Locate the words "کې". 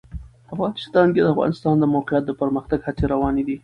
1.13-1.21